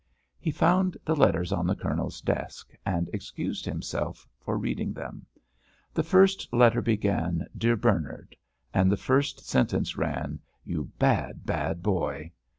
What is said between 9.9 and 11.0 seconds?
ran: "You